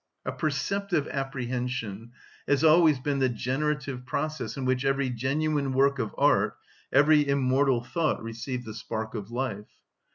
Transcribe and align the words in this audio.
A 0.25 0.31
perceptive 0.31 1.07
apprehension 1.09 2.11
has 2.47 2.63
always 2.63 2.97
been 2.99 3.19
the 3.19 3.29
generative 3.29 4.03
process 4.03 4.57
in 4.57 4.65
which 4.65 4.83
every 4.83 5.11
genuine 5.11 5.73
work 5.73 5.99
of 5.99 6.15
art, 6.17 6.57
every 6.91 7.27
immortal 7.27 7.83
thought, 7.83 8.19
received 8.23 8.65
the 8.65 8.73
spark 8.73 9.13
of 9.13 9.29
life. 9.29 9.67